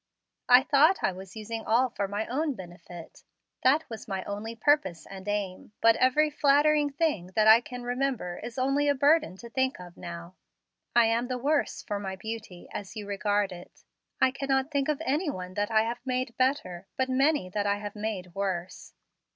[0.49, 3.23] I thought I was using all for my own benefit.
[3.63, 8.39] That was my only purpose and aim, but every flattering thing that I can remember
[8.41, 10.33] is only a burden to think of now.
[10.95, 13.83] I am the worse for my beauty, as you regard it.
[14.19, 17.77] I cannot think of any one that I have made better; but many that I
[17.77, 18.93] have made worse.